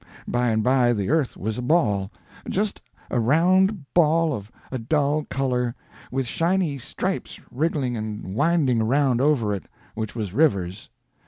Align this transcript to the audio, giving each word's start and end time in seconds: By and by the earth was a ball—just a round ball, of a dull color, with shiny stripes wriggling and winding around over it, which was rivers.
By 0.27 0.49
and 0.49 0.63
by 0.63 0.93
the 0.93 1.11
earth 1.11 1.37
was 1.37 1.59
a 1.59 1.61
ball—just 1.61 2.81
a 3.11 3.19
round 3.19 3.85
ball, 3.93 4.33
of 4.33 4.51
a 4.71 4.79
dull 4.79 5.25
color, 5.25 5.75
with 6.09 6.25
shiny 6.25 6.79
stripes 6.79 7.39
wriggling 7.51 7.95
and 7.95 8.33
winding 8.33 8.81
around 8.81 9.21
over 9.21 9.53
it, 9.53 9.65
which 9.93 10.15
was 10.15 10.33
rivers. 10.33 10.89